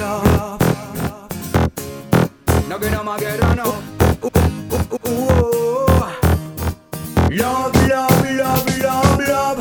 [0.00, 0.58] love.
[2.68, 3.74] No quiero más guerra, no.
[7.30, 9.58] Love, love, love, love, love.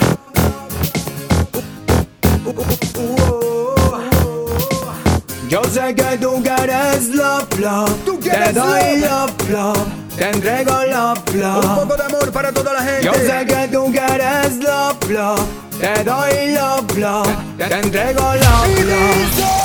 [5.50, 7.92] Yo sé que tú quieres love, love.
[8.06, 9.50] Tú Te quieres doy love.
[9.50, 9.88] love.
[10.16, 11.80] Te entrego love, Un love.
[11.80, 13.04] poco de amor para toda la gente.
[13.06, 15.42] Yo sé que tú quieres love, love.
[15.80, 17.28] Te doy love, love.
[17.58, 19.59] Te entrego love, love.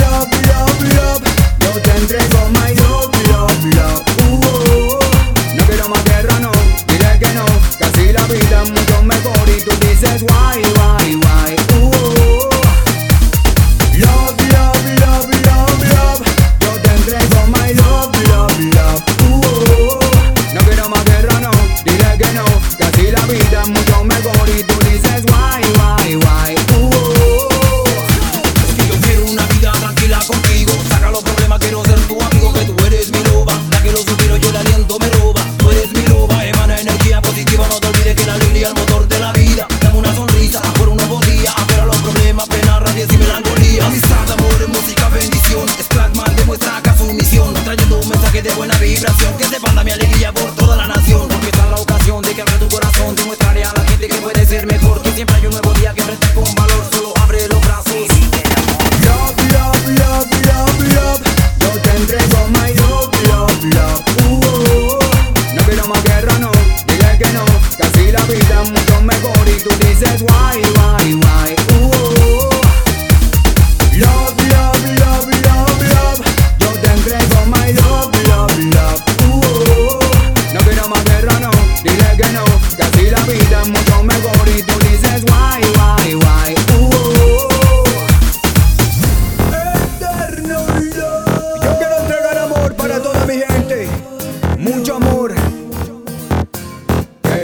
[0.00, 1.22] Love, love, love.
[1.60, 3.73] Yo te entrego my love, love,
[37.56, 37.68] positiva.
[37.68, 39.66] No te olvides que la alegría es el motor de la vida.
[39.80, 41.52] Dame una sonrisa por un nuevo día.
[41.56, 43.86] Afuera los problemas, penas, rabias y melancolía.
[43.86, 45.68] Amistad, amor, música, bendición.
[45.78, 47.52] Es Blackman, demuestra acá su misión.
[47.64, 49.36] Trayendo un mensaje de buena vibración.
[49.38, 51.28] Que se expanda mi alegría por toda la nación.
[51.28, 53.14] Porque esta es la ocasión de que abra tu corazón.
[53.16, 55.02] Demostraré a la gente que puede ser mejor.
[55.02, 56.84] Que siempre hay un nuevo día que enfrentar con valor.
[56.90, 57.83] Solo abre los brazos.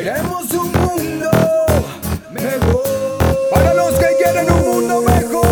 [0.03, 1.31] Queremos un mundo
[2.33, 3.19] mejor.
[3.53, 5.45] Para los que quieren un mundo mejor.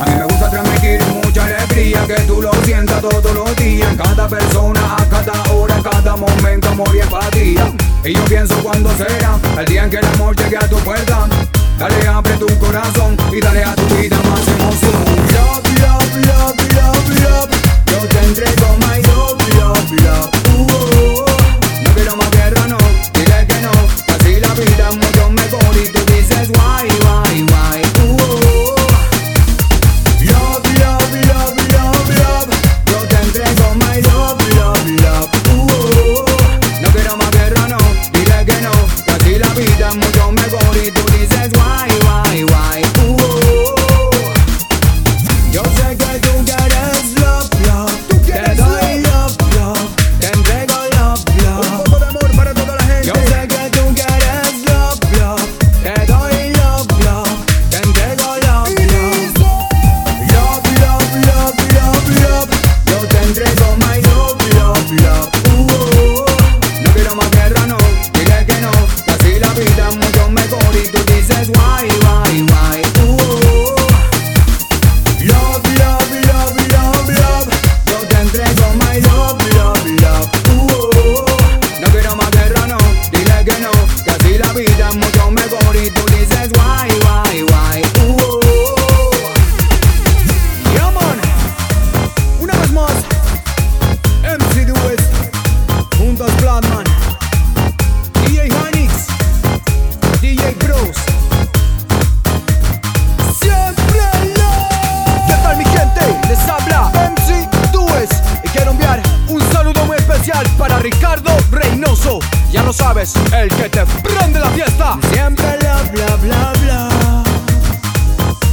[0.00, 3.88] A mí me gusta transmitir mucha alegría que tú lo sientas todos los días.
[3.88, 7.72] En cada persona, a cada hora, en cada momento, amor y empatía.
[8.04, 11.28] Y yo pienso cuándo será el día en que el amor llegue a tu puerta.
[11.78, 15.04] Dale, abre tu corazón y dale a tu vida más emoción.
[15.32, 17.50] Love, love, love, love, love.
[17.86, 18.89] Yo te entrego
[111.10, 112.20] Ricardo Reynoso.
[112.52, 114.96] Ya lo sabes, el que te prende la fiesta.
[115.12, 117.24] Siempre bla bla bla bla.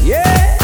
[0.03, 0.56] Yeah.